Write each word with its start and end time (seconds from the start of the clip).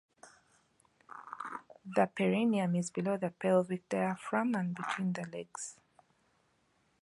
The 1.85 2.07
perineum 2.07 2.75
is 2.75 2.89
below 2.89 3.17
the 3.17 3.29
pelvic 3.29 3.87
diaphragm 3.87 4.55
and 4.55 4.73
between 4.73 5.13
the 5.13 5.27
legs. 5.31 5.75